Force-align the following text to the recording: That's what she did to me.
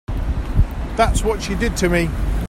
That's 0.95 1.23
what 1.23 1.43
she 1.43 1.53
did 1.53 1.77
to 1.77 1.89
me. 1.89 2.09